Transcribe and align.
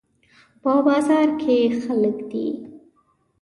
په 0.61 0.71
بازار 0.87 1.27
کې 1.41 1.57
خلک 1.83 2.17
دي 2.31 2.47